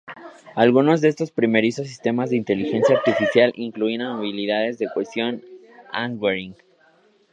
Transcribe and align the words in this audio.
Algunos 0.55 1.01
de 1.01 1.09
estos 1.09 1.29
primerizos 1.29 1.87
sistemas 1.87 2.31
de 2.31 2.35
inteligencia 2.37 2.95
artificial 2.97 3.53
incluían 3.55 4.01
habilidades 4.01 4.79
de 4.79 4.87
question-answering. 4.91 6.55